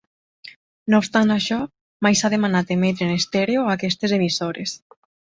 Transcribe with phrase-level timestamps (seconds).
[0.93, 1.57] No obstant això,
[2.07, 4.75] mai s'ha demanat emetre en estèreo a aquestes emissores.